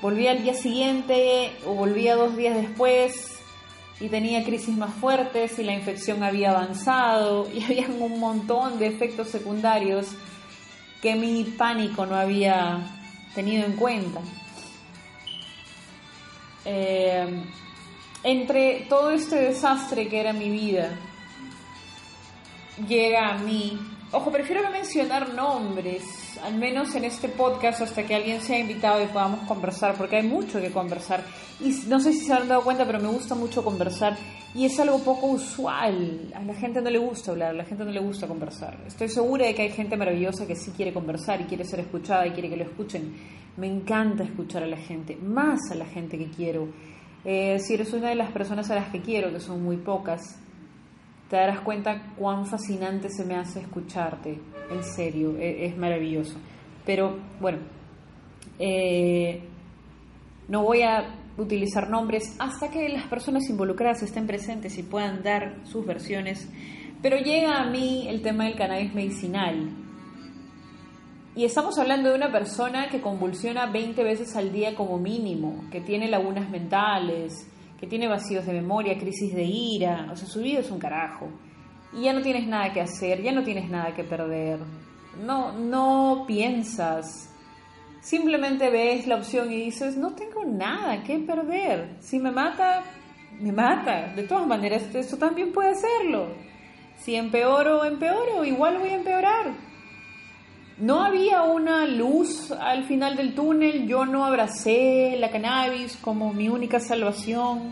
Volvía 0.02 0.32
al 0.32 0.44
día 0.44 0.54
siguiente 0.54 1.52
o 1.66 1.74
volvía 1.74 2.16
dos 2.16 2.36
días 2.36 2.56
después 2.56 3.40
y 4.00 4.10
tenía 4.10 4.44
crisis 4.44 4.76
más 4.76 4.94
fuertes 4.94 5.58
y 5.58 5.64
la 5.64 5.74
infección 5.74 6.22
había 6.24 6.52
avanzado 6.52 7.48
y 7.54 7.64
había 7.64 7.88
un 7.88 8.20
montón 8.20 8.78
de 8.78 8.88
efectos 8.88 9.30
secundarios 9.30 10.08
que 11.02 11.16
mi 11.16 11.44
pánico 11.44 12.06
no 12.06 12.16
había 12.16 12.80
tenido 13.34 13.66
en 13.66 13.74
cuenta. 13.74 14.22
Eh, 16.66 17.44
entre 18.24 18.88
todo 18.90 19.12
este 19.12 19.36
desastre 19.36 20.08
que 20.08 20.20
era 20.20 20.34
mi 20.34 20.50
vida, 20.50 20.98
llega 22.88 23.36
a 23.36 23.38
mí, 23.38 23.80
ojo, 24.12 24.32
prefiero 24.32 24.62
no 24.64 24.72
mencionar 24.72 25.34
nombres, 25.34 26.38
al 26.44 26.56
menos 26.56 26.94
en 26.96 27.06
este 27.06 27.30
podcast, 27.30 27.82
hasta 27.82 28.04
que 28.04 28.16
alguien 28.16 28.42
sea 28.42 28.60
invitado 28.60 29.04
y 29.04 29.08
podamos 29.08 29.48
conversar, 29.48 29.96
porque 29.96 30.18
hay 30.18 30.28
mucho 30.28 30.60
que 30.62 30.72
conversar. 30.72 31.24
Y 31.60 31.70
no 31.88 32.00
sé 32.00 32.14
si 32.14 32.26
se 32.26 32.34
han 32.34 32.48
dado 32.48 32.64
cuenta, 32.64 32.86
pero 32.86 33.00
me 33.00 33.08
gusta 33.08 33.36
mucho 33.36 33.64
conversar 33.64 34.18
y 34.54 34.66
es 34.66 34.80
algo 34.80 35.00
poco 35.00 35.28
usual. 35.28 36.32
A 36.34 36.42
la 36.42 36.54
gente 36.54 36.82
no 36.82 36.90
le 36.90 36.98
gusta 36.98 37.32
hablar, 37.32 37.50
a 37.50 37.54
la 37.54 37.66
gente 37.66 37.84
no 37.84 37.92
le 37.92 38.00
gusta 38.00 38.28
conversar. 38.28 38.78
Estoy 38.88 39.10
segura 39.10 39.46
de 39.46 39.54
que 39.54 39.64
hay 39.64 39.72
gente 39.72 39.98
maravillosa 39.98 40.48
que 40.48 40.56
sí 40.56 40.72
quiere 40.72 40.94
conversar 40.94 41.42
y 41.42 41.44
quiere 41.44 41.66
ser 41.66 41.82
escuchada 41.82 42.26
y 42.26 42.32
quiere 42.32 42.50
que 42.50 42.58
lo 42.58 42.64
escuchen. 42.64 43.14
Me 43.58 43.68
encanta 43.68 44.24
escuchar 44.24 44.64
a 44.64 44.68
la 44.68 44.78
gente, 44.78 45.18
más 45.18 45.60
a 45.72 45.76
la 45.76 45.86
gente 45.86 46.18
que 46.18 46.30
quiero. 46.30 46.70
Eh, 47.26 47.60
si 47.60 47.74
eres 47.74 47.92
una 47.92 48.10
de 48.10 48.16
las 48.16 48.32
personas 48.32 48.70
a 48.72 48.76
las 48.76 48.90
que 48.90 49.02
quiero, 49.02 49.32
que 49.32 49.40
son 49.40 49.64
muy 49.64 49.78
pocas, 49.78 50.40
te 51.30 51.36
darás 51.36 51.62
cuenta 51.62 52.14
cuán 52.18 52.46
fascinante 52.46 53.10
se 53.10 53.26
me 53.26 53.36
hace 53.36 53.62
escucharte. 53.62 54.40
En 54.70 54.84
serio, 54.84 55.38
e, 55.38 55.66
es, 55.66 55.78
maravilloso. 55.78 56.38
Pero 56.86 57.18
bueno, 57.40 57.60
eh, 58.60 59.44
no 60.48 60.64
voy 60.64 60.82
a 60.82 61.16
utilizar 61.38 61.90
nombres 61.90 62.36
hasta 62.40 62.70
que 62.70 62.88
las 62.90 63.08
personas 63.08 63.50
involucradas 63.50 64.04
estén 64.04 64.28
presentes 64.28 64.78
y 64.78 64.84
puedan 64.84 65.24
dar 65.24 65.66
sus 65.66 65.86
versiones. 65.86 66.50
Pero 67.02 67.18
llega 67.18 67.60
a 67.60 67.70
mí 67.70 68.08
el 68.08 68.22
tema 68.22 68.46
del 68.46 68.56
cannabis 68.56 68.94
medicinal. 68.94 69.70
Y 71.36 71.44
estamos 71.44 71.78
hablando 71.78 72.10
de 72.10 72.16
una 72.16 72.32
persona 72.32 72.88
que 72.90 73.02
convulsiona 73.02 73.66
20 73.66 74.04
veces 74.04 74.36
al 74.38 74.54
día 74.54 74.74
como 74.74 74.98
mínimo, 74.98 75.66
que 75.70 75.82
tiene 75.82 76.08
lagunas 76.08 76.50
mentales, 76.50 77.34
que 77.80 77.88
tiene 77.88 78.08
vacíos 78.08 78.46
de 78.46 78.54
memoria, 78.54 78.98
crisis 78.98 79.34
de 79.34 79.44
ira, 79.44 80.10
o 80.12 80.16
sea, 80.16 80.28
su 80.28 80.42
vida 80.42 80.60
es 80.60 80.72
un 80.72 80.80
carajo. 80.80 81.30
Y 81.94 82.04
ya 82.04 82.14
no 82.14 82.22
tienes 82.22 82.48
nada 82.48 82.74
que 82.74 82.82
hacer, 82.82 83.22
ya 83.22 83.32
no 83.32 83.44
tienes 83.44 83.70
nada 83.70 83.94
que 83.94 84.04
perder. 84.04 84.60
No, 85.24 85.54
no 85.54 86.26
piensas, 86.28 87.36
Simplemente 88.06 88.70
ves 88.70 89.08
la 89.08 89.16
opción 89.16 89.52
y 89.52 89.56
dices, 89.56 89.98
no 89.98 90.14
tengo 90.14 90.46
nada 90.46 91.02
que 91.02 91.18
perder. 91.18 91.96
Si 92.02 92.20
me 92.20 92.30
mata, 92.30 92.84
me 93.40 93.52
mata. 93.52 94.14
De 94.16 94.22
todas 94.28 94.46
maneras, 94.46 94.94
esto 94.94 95.18
también 95.18 95.52
puede 95.52 95.70
hacerlo. 95.70 96.28
Si 96.98 97.16
empeoro, 97.16 97.84
empeoro, 97.84 98.46
igual 98.46 98.78
voy 98.78 98.90
a 98.90 98.98
empeorar. 98.98 99.56
No 100.78 101.06
había 101.06 101.44
una 101.44 101.86
luz 101.86 102.52
al 102.52 102.84
final 102.84 103.16
del 103.16 103.34
túnel, 103.34 103.88
yo 103.88 104.06
no 104.06 104.26
abracé 104.26 105.16
la 105.18 105.32
cannabis 105.32 105.96
como 105.96 106.34
mi 106.34 106.50
única 106.50 106.82
salvación, 106.82 107.72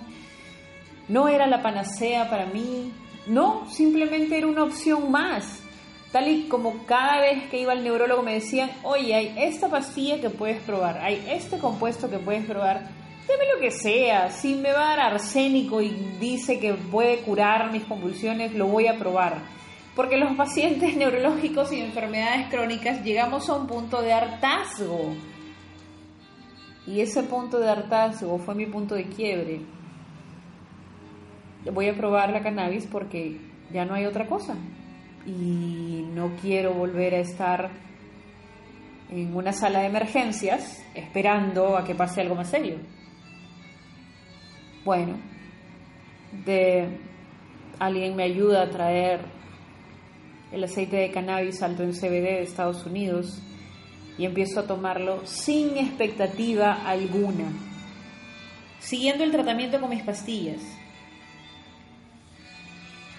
no 1.10 1.28
era 1.28 1.46
la 1.48 1.62
panacea 1.62 2.30
para 2.30 2.46
mí, 2.46 2.94
no, 3.28 3.70
simplemente 3.70 4.38
era 4.38 4.48
una 4.48 4.64
opción 4.64 5.12
más. 5.12 5.62
Tal 6.14 6.30
y 6.30 6.44
como 6.44 6.86
cada 6.86 7.20
vez 7.20 7.50
que 7.50 7.60
iba 7.60 7.74
al 7.74 7.84
neurólogo 7.84 8.24
me 8.24 8.36
decían, 8.36 8.72
oye, 8.84 9.14
hay 9.14 9.36
esta 9.38 9.68
pastilla 9.68 10.22
que 10.22 10.30
puedes 10.30 10.62
probar, 10.62 11.00
hay 11.00 11.26
este 11.28 11.58
compuesto 11.58 12.10
que 12.10 12.20
puedes 12.20 12.46
probar, 12.46 12.88
deme 13.28 13.54
lo 13.54 13.60
que 13.60 13.72
sea, 13.72 14.30
si 14.30 14.56
me 14.56 14.72
va 14.72 14.94
a 14.94 14.96
dar 14.96 15.14
arsénico 15.14 15.82
y 15.82 15.90
dice 16.22 16.58
que 16.58 16.74
puede 16.74 17.18
curar 17.18 17.70
mis 17.70 17.84
convulsiones, 17.84 18.54
lo 18.54 18.68
voy 18.68 18.88
a 18.88 18.98
probar. 18.98 19.42
Porque 19.96 20.18
los 20.18 20.36
pacientes 20.36 20.96
neurológicos 20.98 21.72
y 21.72 21.82
enfermedades 21.82 22.48
crónicas 22.50 23.04
llegamos 23.04 23.50
a 23.50 23.56
un 23.56 23.68
punto 23.68 24.02
de 24.02 24.14
hartazgo. 24.14 25.16
Y 26.88 27.02
ese 27.02 27.24
punto 27.24 27.60
de 27.60 27.70
hartazgo 27.70 28.38
fue 28.40 28.56
mi 28.56 28.66
punto 28.66 28.96
de 28.96 29.06
quiebre. 29.06 29.62
Voy 31.72 31.88
a 31.88 31.96
probar 31.96 32.32
la 32.32 32.42
cannabis 32.42 32.88
porque 32.88 33.40
ya 33.72 33.86
no 33.86 33.94
hay 33.94 34.06
otra 34.06 34.28
cosa 34.28 34.56
y 35.26 36.06
no 36.14 36.36
quiero 36.42 36.74
volver 36.74 37.14
a 37.14 37.20
estar 37.20 37.72
en 39.10 39.36
una 39.36 39.54
sala 39.54 39.80
de 39.80 39.88
emergencias 39.88 40.84
esperando 40.96 41.78
a 41.78 41.86
que 41.86 41.96
pase 41.96 42.22
algo 42.22 42.36
más 42.36 42.50
serio. 42.50 42.78
Bueno, 44.84 45.16
de 46.46 46.98
alguien 47.80 48.16
me 48.16 48.24
ayuda 48.24 48.64
a 48.64 48.70
traer 48.70 49.22
el 50.54 50.64
aceite 50.64 50.96
de 50.96 51.12
cannabis 51.12 51.62
alto 51.62 51.84
en 51.84 51.92
CBD 51.92 52.24
de 52.24 52.44
Estados 52.44 52.86
Unidos 52.86 53.40
y 54.18 54.26
empiezo 54.26 54.62
a 54.62 54.68
tomarlo 54.68 55.26
sin 55.26 55.76
expectativa 55.78 56.88
alguna, 56.88 57.52
siguiendo 58.80 59.24
el 59.24 59.32
tratamiento 59.32 59.82
con 59.82 59.90
mis 59.90 60.04
pastillas 60.04 60.62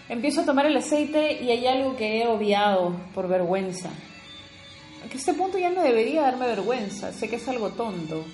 Empiezo 0.07 0.43
a 0.43 0.45
tomar 0.45 0.67
el 0.67 0.77
aceite 0.77 1.43
y 1.43 1.51
hay 1.51 1.67
algo 1.67 1.97
que 1.97 2.21
he 2.21 2.27
obviado 2.27 2.95
por 3.15 3.27
vergüenza. 3.27 3.89
Que 5.11 5.17
este 5.17 5.33
punto 5.33 5.59
ya 5.59 5.71
no 5.71 5.83
debería 5.83 6.23
darme 6.23 6.47
vergüenza, 6.47 7.13
sé 7.13 7.29
que 7.29 7.37
es 7.37 7.49
algo 7.49 7.71
tonto, 7.71 8.25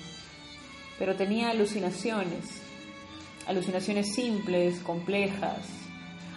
pero 0.99 1.15
tenía 1.15 1.49
alucinaciones, 1.49 2.61
alucinaciones 3.47 4.13
simples, 4.13 4.79
complejas. 4.79 5.65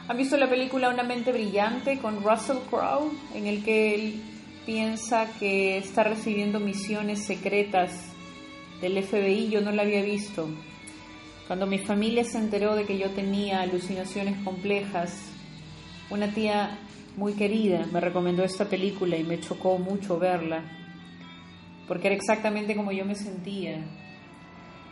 ¿Han 0.06 0.18
visto 0.18 0.36
la 0.36 0.50
película 0.50 0.90
Una 0.90 1.02
mente 1.02 1.32
brillante 1.32 1.98
con 1.98 2.22
Russell 2.22 2.58
Crowe, 2.68 3.10
en 3.34 3.46
el 3.46 3.64
que 3.64 3.94
él 3.94 4.22
piensa 4.66 5.26
que 5.38 5.78
está 5.78 6.04
recibiendo 6.04 6.60
misiones 6.60 7.24
secretas 7.24 8.12
del 8.82 9.02
FBI? 9.02 9.48
Yo 9.48 9.62
no 9.62 9.72
la 9.72 9.82
había 9.82 10.02
visto. 10.02 10.48
Cuando 11.46 11.66
mi 11.66 11.78
familia 11.78 12.22
se 12.24 12.36
enteró 12.36 12.74
de 12.74 12.84
que 12.84 12.98
yo 12.98 13.10
tenía 13.10 13.62
alucinaciones 13.62 14.36
complejas, 14.44 15.30
una 16.10 16.28
tía 16.28 16.78
muy 17.16 17.32
querida 17.34 17.86
me 17.92 18.00
recomendó 18.00 18.44
esta 18.44 18.64
película 18.66 19.16
y 19.16 19.24
me 19.24 19.40
chocó 19.40 19.78
mucho 19.78 20.18
verla, 20.18 20.64
porque 21.86 22.08
era 22.08 22.16
exactamente 22.16 22.76
como 22.76 22.92
yo 22.92 23.04
me 23.04 23.14
sentía. 23.14 23.82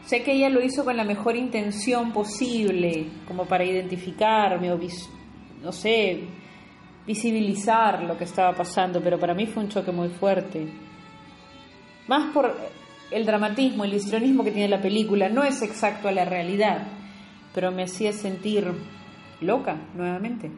Sé 0.05 0.23
que 0.23 0.33
ella 0.33 0.49
lo 0.49 0.63
hizo 0.63 0.85
con 0.85 0.97
la 0.97 1.05
mejor 1.05 1.37
intención 1.37 2.13
posible, 2.13 3.07
como 3.27 3.47
para 3.47 3.65
identificarme 3.65 4.73
o, 4.73 4.79
no 5.63 5.73
sé, 5.73 6.25
visibilizar 7.07 8.03
lo 8.03 8.17
que 8.17 8.25
estaba 8.25 8.53
pasando, 8.53 9.01
pero 9.01 9.19
para 9.19 9.35
mí 9.35 9.47
fue 9.47 9.63
un 9.63 9.69
choque 9.69 9.93
muy 9.93 10.09
fuerte. 10.09 10.67
Más 12.09 12.33
por 12.33 12.57
el 13.11 13.27
dramatismo, 13.27 13.85
el 13.85 13.95
histrionismo 13.95 14.43
que 14.45 14.51
tiene 14.51 14.69
la 14.69 14.81
película 14.81 15.29
no 15.29 15.45
es 15.45 15.63
exacto 15.63 16.09
a 16.09 16.13
la 16.13 16.25
realidad, 16.25 16.87
pero 17.55 17.71
me 17.71 17.85
hacía 17.85 18.13
sentir 18.13 18.67
loca 19.41 19.77
nuevamente. 19.95 20.51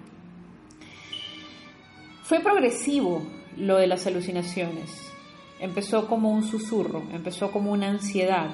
Fue 2.22 2.40
progresivo 2.40 3.22
lo 3.58 3.76
de 3.76 3.86
las 3.86 4.06
alucinaciones. 4.06 5.12
Empezó 5.60 6.06
como 6.06 6.30
un 6.30 6.44
susurro, 6.44 7.02
empezó 7.12 7.50
como 7.50 7.72
una 7.72 7.88
ansiedad, 7.88 8.50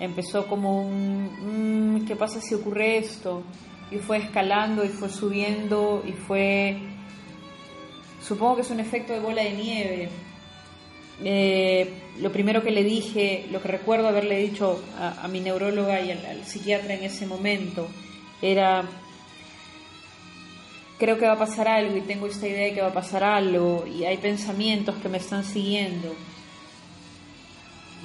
empezó 0.00 0.46
como 0.46 0.82
un 0.82 1.96
mm, 1.96 2.06
¿qué 2.06 2.16
pasa 2.16 2.40
si 2.40 2.54
ocurre 2.54 2.98
esto? 2.98 3.42
Y 3.90 3.98
fue 3.98 4.18
escalando 4.18 4.84
y 4.84 4.88
fue 4.88 5.08
subiendo 5.08 6.02
y 6.06 6.12
fue 6.12 6.78
supongo 8.22 8.56
que 8.56 8.62
es 8.62 8.70
un 8.70 8.80
efecto 8.80 9.12
de 9.12 9.20
bola 9.20 9.42
de 9.42 9.52
nieve 9.52 10.08
eh, 11.22 11.92
lo 12.20 12.32
primero 12.32 12.62
que 12.62 12.70
le 12.70 12.82
dije, 12.82 13.46
lo 13.50 13.60
que 13.60 13.68
recuerdo 13.68 14.08
haberle 14.08 14.38
dicho 14.38 14.82
a, 14.98 15.26
mi 15.28 15.40
neuróloga 15.40 16.00
y 16.00 16.10
al, 16.10 16.44
psiquiatra 16.44 16.94
en 16.94 17.04
ese 17.04 17.26
momento, 17.26 17.88
era, 18.42 18.84
creo 20.98 21.18
que 21.18 21.26
va 21.26 21.32
a 21.32 21.38
pasar 21.38 21.68
algo 21.68 21.96
y 21.96 22.02
tengo 22.02 22.26
esta 22.26 22.46
idea 22.46 22.66
de 22.66 22.74
que 22.74 22.80
va 22.80 22.88
a 22.88 22.94
pasar 22.94 23.24
algo 23.24 23.84
y 23.86 24.04
hay 24.04 24.16
pensamientos 24.16 24.96
que 24.96 25.08
me 25.08 25.18
están 25.18 25.44
siguiendo. 25.44 26.14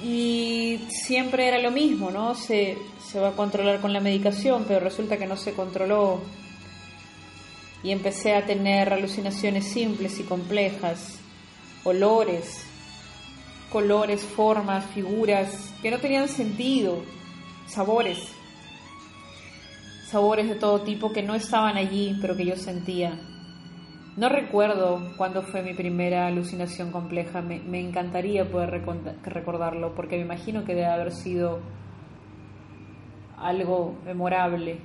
Y 0.02 0.80
siempre 0.88 1.46
era 1.48 1.58
lo 1.58 1.70
mismo, 1.70 2.10
¿no? 2.10 2.34
Se, 2.34 2.78
se 3.04 3.20
va 3.20 3.28
a 3.28 3.32
controlar 3.32 3.80
con 3.80 3.92
la 3.92 4.00
medicación, 4.00 4.64
pero 4.66 4.80
resulta 4.80 5.16
que 5.18 5.26
no 5.26 5.36
se 5.36 5.52
controló. 5.52 6.20
y 7.82 7.90
empecé 7.92 8.34
a 8.34 8.44
tener 8.44 8.92
alucinaciones 8.92 9.64
simples 9.66 10.20
y 10.20 10.24
complejas, 10.24 11.18
olores, 11.84 12.62
colores, 13.70 14.22
formas, 14.22 14.84
figuras 14.94 15.72
que 15.80 15.90
no 15.90 15.98
tenían 15.98 16.28
sentido, 16.28 17.02
sabores, 17.66 18.18
sabores 20.10 20.48
de 20.48 20.56
todo 20.56 20.82
tipo 20.82 21.12
que 21.12 21.22
no 21.22 21.34
estaban 21.34 21.76
allí, 21.76 22.18
pero 22.20 22.36
que 22.36 22.44
yo 22.44 22.56
sentía. 22.56 23.18
No 24.16 24.28
recuerdo 24.28 25.12
cuándo 25.16 25.42
fue 25.42 25.62
mi 25.62 25.72
primera 25.72 26.26
alucinación 26.26 26.90
compleja, 26.90 27.40
me, 27.42 27.80
encantaría 27.80 28.50
poder 28.50 28.82
recordarlo, 29.22 29.94
porque 29.94 30.16
me 30.16 30.22
imagino 30.22 30.64
que 30.64 30.74
debe 30.74 30.86
haber 30.86 31.12
sido 31.12 31.60
algo 33.38 33.98
memorable. 34.04 34.80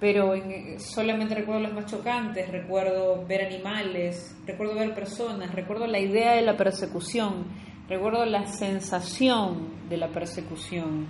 Pero 0.00 0.32
solamente 0.78 1.34
recuerdo 1.34 1.60
los 1.60 1.74
más 1.74 1.86
chocantes, 1.86 2.50
recuerdo 2.50 3.24
ver 3.26 3.46
animales, 3.46 4.36
recuerdo 4.46 4.74
ver 4.74 4.94
personas, 4.94 5.54
recuerdo 5.54 5.86
la 5.86 6.00
idea 6.00 6.32
de 6.32 6.42
la 6.42 6.56
persecución, 6.56 7.44
recuerdo 7.88 8.24
la 8.24 8.46
sensación 8.46 9.88
de 9.88 9.96
la 9.96 10.08
persecución. 10.08 11.06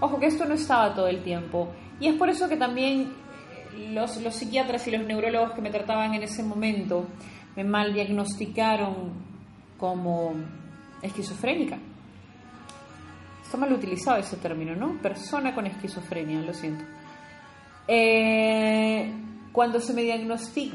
Ojo 0.00 0.18
que 0.18 0.26
esto 0.26 0.44
no 0.44 0.54
estaba 0.54 0.94
todo 0.94 1.08
el 1.08 1.22
tiempo. 1.22 1.72
Y 2.00 2.08
es 2.08 2.16
por 2.16 2.28
eso 2.28 2.48
que 2.48 2.56
también 2.56 3.12
los, 3.78 4.12
psiquiatras 4.34 4.86
y 4.86 4.90
los 4.90 5.06
neurólogos 5.06 5.52
que 5.52 5.60
me 5.60 5.70
trataban 5.70 6.14
en 6.14 6.22
ese 6.22 6.42
momento 6.42 7.06
me 7.56 7.64
mal 7.64 7.92
diagnosticaron 7.92 9.12
como 9.76 10.34
esquizofrénica. 11.02 11.78
Está 13.42 13.56
mal 13.56 13.72
utilizado 13.72 14.18
ese 14.18 14.36
término, 14.36 14.76
¿no? 14.76 15.00
Persona 15.00 15.54
con 15.54 15.66
esquizofrenia, 15.66 16.40
lo 16.40 16.52
siento. 16.52 16.84
Eh, 17.86 19.10
cuando 19.52 19.80
se 19.80 19.94
me, 19.94 20.02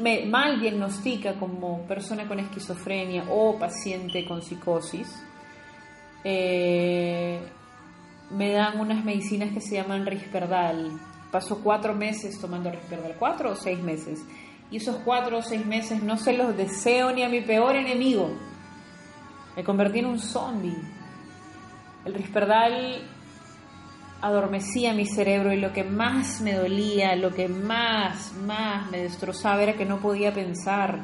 me 0.02 0.26
mal 0.26 0.60
diagnostica 0.60 1.36
como 1.36 1.86
persona 1.86 2.28
con 2.28 2.40
esquizofrenia 2.40 3.26
o 3.30 3.58
paciente 3.60 4.26
con 4.26 4.42
psicosis, 4.42 5.24
eh, 6.24 7.40
me 8.32 8.52
dan 8.52 8.80
unas 8.80 9.06
medicinas 9.06 9.54
que 9.54 9.62
se 9.62 9.76
llaman 9.76 10.06
Risperdal, 10.06 11.00
Pasó 11.34 11.58
cuatro 11.64 11.96
meses 11.96 12.40
tomando 12.40 12.70
Risperdal, 12.70 13.16
cuatro 13.18 13.54
o 13.54 13.56
seis 13.56 13.80
meses. 13.80 14.24
Y 14.70 14.78
esos 14.78 14.98
cuatro 14.98 15.40
o 15.40 15.42
seis 15.42 15.66
meses 15.66 16.04
no 16.04 16.16
se 16.16 16.34
los 16.34 16.56
deseo 16.56 17.12
ni 17.12 17.24
a 17.24 17.28
mi 17.28 17.42
peor 17.42 17.76
enemigo. 17.76 18.30
Me 19.56 19.64
convertí 19.64 19.98
en 19.98 20.06
un 20.06 20.20
zombie. 20.20 20.78
El 22.06 22.14
Risperdal 22.14 23.02
adormecía 24.22 24.94
mi 24.94 25.08
cerebro 25.08 25.52
y 25.52 25.60
lo 25.60 25.74
que 25.74 25.84
más 25.84 26.40
me 26.40 26.54
dolía, 26.54 27.16
lo 27.16 27.34
que 27.34 27.48
más, 27.48 28.34
más 28.34 28.92
me 28.92 29.00
destrozaba 29.00 29.64
era 29.64 29.74
que 29.74 29.86
no 29.86 29.98
podía 29.98 30.36
pensar. 30.36 31.00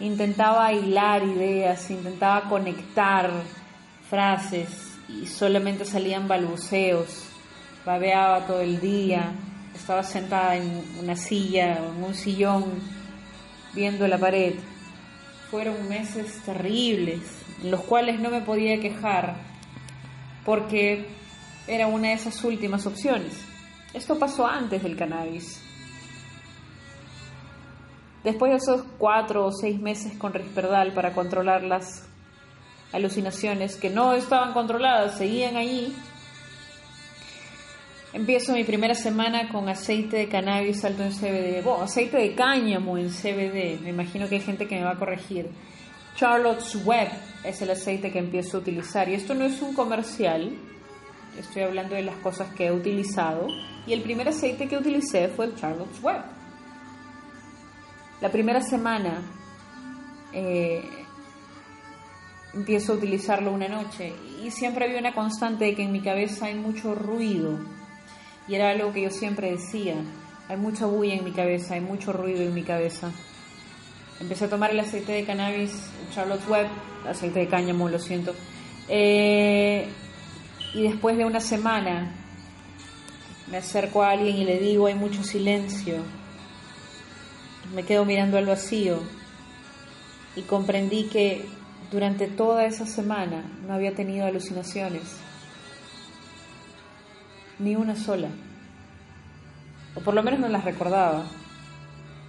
Intentaba 0.00 0.72
hilar 0.72 1.22
ideas, 1.22 1.88
intentaba 1.92 2.48
conectar 2.48 3.30
frases 4.10 4.98
y 5.08 5.28
solamente 5.28 5.84
salían 5.84 6.26
balbuceos 6.26 7.27
babeaba 7.88 8.46
todo 8.46 8.60
el 8.60 8.80
día, 8.80 9.32
estaba 9.74 10.02
sentada 10.02 10.56
en 10.56 10.84
una 11.00 11.16
silla 11.16 11.80
o 11.80 11.94
en 11.94 12.04
un 12.04 12.14
sillón 12.14 12.64
viendo 13.72 14.06
la 14.06 14.18
pared. 14.18 14.56
Fueron 15.50 15.88
meses 15.88 16.42
terribles, 16.44 17.22
en 17.62 17.70
los 17.70 17.80
cuales 17.80 18.20
no 18.20 18.28
me 18.28 18.42
podía 18.42 18.78
quejar 18.78 19.36
porque 20.44 21.06
era 21.66 21.86
una 21.86 22.08
de 22.08 22.14
esas 22.14 22.44
últimas 22.44 22.84
opciones. 22.84 23.32
Esto 23.94 24.18
pasó 24.18 24.46
antes 24.46 24.82
del 24.82 24.94
cannabis. 24.94 25.58
Después 28.22 28.50
de 28.52 28.58
esos 28.58 28.84
cuatro 28.98 29.46
o 29.46 29.50
seis 29.50 29.80
meses 29.80 30.12
con 30.18 30.34
Risperdal 30.34 30.92
para 30.92 31.14
controlar 31.14 31.62
las 31.64 32.06
alucinaciones 32.92 33.76
que 33.76 33.88
no 33.88 34.12
estaban 34.12 34.52
controladas, 34.52 35.16
seguían 35.16 35.56
allí, 35.56 35.96
Empiezo 38.10 38.54
mi 38.54 38.64
primera 38.64 38.94
semana 38.94 39.50
con 39.50 39.68
aceite 39.68 40.16
de 40.16 40.28
cannabis 40.28 40.82
alto 40.82 41.02
en 41.02 41.12
CBD, 41.12 41.62
aceite 41.82 42.16
de 42.16 42.34
cáñamo 42.34 42.96
en 42.96 43.10
CBD, 43.10 43.82
me 43.82 43.90
imagino 43.90 44.26
que 44.26 44.36
hay 44.36 44.40
gente 44.40 44.66
que 44.66 44.76
me 44.76 44.84
va 44.84 44.92
a 44.92 44.98
corregir. 44.98 45.50
Charlotte's 46.16 46.86
Web 46.86 47.08
es 47.44 47.60
el 47.60 47.70
aceite 47.70 48.10
que 48.10 48.18
empiezo 48.18 48.56
a 48.56 48.60
utilizar. 48.60 49.10
Y 49.10 49.14
esto 49.14 49.34
no 49.34 49.44
es 49.44 49.60
un 49.60 49.74
comercial, 49.74 50.56
estoy 51.38 51.62
hablando 51.62 51.96
de 51.96 52.02
las 52.02 52.16
cosas 52.16 52.52
que 52.54 52.68
he 52.68 52.72
utilizado. 52.72 53.46
Y 53.86 53.92
el 53.92 54.00
primer 54.00 54.26
aceite 54.28 54.66
que 54.68 54.78
utilicé 54.78 55.28
fue 55.28 55.44
el 55.44 55.54
Charlotte's 55.54 56.02
Web. 56.02 56.22
La 58.22 58.30
primera 58.30 58.62
semana 58.62 59.20
eh, 60.32 60.82
empiezo 62.54 62.94
a 62.94 62.96
utilizarlo 62.96 63.52
una 63.52 63.68
noche. 63.68 64.14
Y 64.42 64.50
siempre 64.50 64.86
había 64.86 64.98
una 64.98 65.12
constante 65.12 65.66
de 65.66 65.74
que 65.74 65.82
en 65.82 65.92
mi 65.92 66.00
cabeza 66.00 66.46
hay 66.46 66.54
mucho 66.54 66.94
ruido 66.94 67.77
y 68.48 68.54
era 68.54 68.70
algo 68.70 68.92
que 68.92 69.02
yo 69.02 69.10
siempre 69.10 69.50
decía, 69.50 69.96
hay 70.48 70.56
mucha 70.56 70.86
bulla 70.86 71.14
en 71.14 71.24
mi 71.24 71.32
cabeza, 71.32 71.74
hay 71.74 71.80
mucho 71.80 72.12
ruido 72.12 72.42
en 72.42 72.54
mi 72.54 72.62
cabeza. 72.62 73.12
Empecé 74.20 74.46
a 74.46 74.48
tomar 74.48 74.70
el 74.70 74.80
aceite 74.80 75.12
de 75.12 75.24
cannabis, 75.24 75.90
Charlotte 76.14 76.48
Web, 76.48 76.66
aceite 77.06 77.40
de 77.40 77.48
cáñamo, 77.48 77.88
lo 77.88 77.98
siento. 77.98 78.34
Eh, 78.88 79.86
y 80.74 80.82
después 80.82 81.16
de 81.18 81.26
una 81.26 81.40
semana 81.40 82.14
me 83.50 83.58
acerco 83.58 84.02
a 84.02 84.10
alguien 84.10 84.36
y 84.36 84.44
le 84.44 84.58
digo, 84.58 84.86
hay 84.86 84.94
mucho 84.94 85.22
silencio. 85.22 85.96
Me 87.74 87.84
quedo 87.84 88.06
mirando 88.06 88.38
al 88.38 88.46
vacío 88.46 88.98
y 90.36 90.42
comprendí 90.42 91.04
que 91.04 91.44
durante 91.90 92.28
toda 92.28 92.64
esa 92.64 92.86
semana 92.86 93.44
no 93.66 93.74
había 93.74 93.94
tenido 93.94 94.26
alucinaciones 94.26 95.27
ni 97.58 97.76
una 97.76 97.96
sola. 97.96 98.28
O 99.94 100.00
por 100.00 100.14
lo 100.14 100.22
menos 100.22 100.40
no 100.40 100.48
las 100.48 100.64
recordaba, 100.64 101.26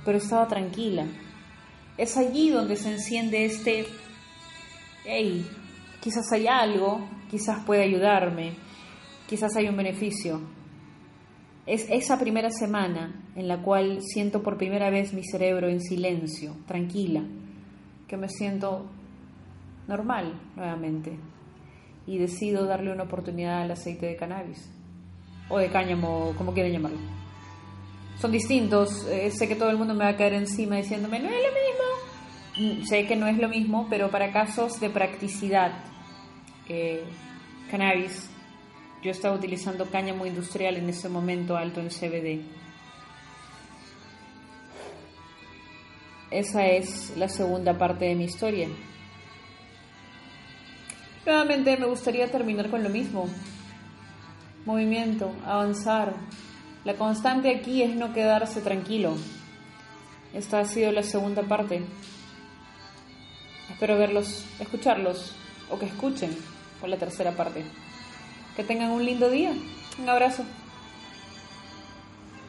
pero 0.06 0.18
estaba 0.18 0.48
tranquila. 0.48 1.06
Es 1.98 2.18
allí 2.18 2.50
donde 2.50 2.76
se 2.76 2.92
enciende 2.92 3.46
este, 3.46 3.86
hey, 5.06 5.46
quizás 6.02 6.32
hay 6.32 6.48
algo, 6.48 7.08
quizás 7.30 7.64
puede 7.66 7.84
ayudarme, 7.84 8.54
quizás 9.28 9.56
hay 9.56 9.68
un 9.68 9.78
beneficio. 9.78 10.42
Es 11.66 11.86
esa 11.90 12.18
primera 12.18 12.50
semana 12.50 13.14
en 13.36 13.48
la 13.48 13.62
cual 13.62 14.02
siento 14.02 14.42
por 14.42 14.58
primera 14.58 14.90
vez 14.90 15.14
mi 15.14 15.24
cerebro 15.24 15.68
en 15.70 15.82
silencio, 15.82 16.56
tranquila, 16.66 17.24
que 18.08 18.18
me 18.18 18.30
siento 18.30 18.88
normal 19.88 20.40
nuevamente 20.56 21.20
y 22.08 22.18
decido 22.18 22.66
darle 22.66 22.92
una 22.92 23.04
oportunidad 23.04 23.62
al 23.62 23.72
aceite 23.72 24.08
de 24.08 24.16
cannabis 24.16 24.79
o 25.50 25.58
de 25.58 25.70
cáñamo, 25.70 26.34
como 26.38 26.54
quieren 26.54 26.72
llamarlo. 26.72 27.00
Son 28.20 28.32
distintos, 28.32 29.06
eh, 29.08 29.32
sé 29.32 29.48
que 29.48 29.56
todo 29.56 29.70
el 29.70 29.78
mundo 29.78 29.94
me 29.94 30.06
va 30.06 30.12
a 30.12 30.18
caer 30.18 30.34
encima 30.34 30.76
diciéndome, 30.76 31.20
no 31.20 31.30
es 31.30 31.36
lo 31.36 32.62
mismo. 32.62 32.80
Mm, 32.82 32.86
sé 32.86 33.08
que 33.08 33.16
no 33.16 33.28
es 33.28 33.38
lo 33.38 33.50
mismo, 33.50 33.88
pero 33.90 34.10
para 34.10 34.32
casos 34.32 34.80
de 34.80 34.90
practicidad, 34.90 35.72
eh, 36.68 37.04
cannabis, 37.72 38.30
yo 39.02 39.12
estaba 39.12 39.36
utilizando 39.36 39.90
cáñamo 39.90 40.26
industrial 40.26 40.76
en 40.76 40.90
ese 40.90 41.08
momento 41.10 41.56
alto 41.56 41.80
en 41.80 41.90
CBD. 41.90 42.42
Esa 46.32 46.68
es 46.68 47.16
la 47.18 47.28
segunda 47.28 47.78
parte 47.78 48.06
de 48.06 48.16
mi 48.16 48.26
historia. 48.26 48.68
Nuevamente 51.26 51.78
me 51.78 51.86
gustaría 51.86 52.30
terminar 52.30 52.70
con 52.70 52.84
lo 52.84 52.90
mismo 52.90 53.28
movimiento, 54.66 55.32
avanzar. 55.46 56.14
La 56.86 56.96
constante 56.96 57.54
aquí 57.54 57.84
es 57.84 57.96
no 57.96 58.14
quedarse 58.14 58.62
tranquilo. 58.62 59.16
Esta 60.34 60.60
ha 60.60 60.66
sido 60.66 60.92
la 60.92 61.04
segunda 61.04 61.44
parte. 61.44 61.84
Espero 63.72 63.98
verlos, 63.98 64.46
escucharlos 64.60 65.34
o 65.70 65.78
que 65.78 65.86
escuchen 65.86 66.36
por 66.80 66.90
la 66.90 66.98
tercera 66.98 67.32
parte. 67.32 67.64
Que 68.56 68.64
tengan 68.64 68.92
un 68.92 69.06
lindo 69.06 69.30
día. 69.30 69.54
Un 70.00 70.10
abrazo. 70.10 70.44